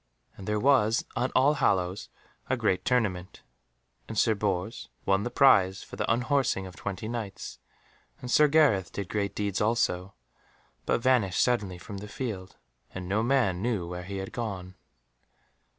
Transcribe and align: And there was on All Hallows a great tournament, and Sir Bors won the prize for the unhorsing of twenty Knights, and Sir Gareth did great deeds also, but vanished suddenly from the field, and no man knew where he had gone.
And 0.35 0.47
there 0.47 0.59
was 0.59 1.05
on 1.15 1.29
All 1.35 1.53
Hallows 1.53 2.09
a 2.49 2.57
great 2.57 2.83
tournament, 2.83 3.43
and 4.07 4.17
Sir 4.17 4.33
Bors 4.33 4.89
won 5.05 5.21
the 5.21 5.29
prize 5.29 5.83
for 5.83 5.95
the 5.95 6.11
unhorsing 6.11 6.65
of 6.65 6.75
twenty 6.75 7.07
Knights, 7.07 7.59
and 8.19 8.31
Sir 8.31 8.47
Gareth 8.47 8.91
did 8.91 9.07
great 9.09 9.35
deeds 9.35 9.61
also, 9.61 10.15
but 10.87 11.01
vanished 11.03 11.43
suddenly 11.43 11.77
from 11.77 11.99
the 11.99 12.07
field, 12.07 12.55
and 12.95 13.07
no 13.07 13.21
man 13.21 13.61
knew 13.61 13.85
where 13.87 14.01
he 14.01 14.17
had 14.17 14.33
gone. 14.33 14.73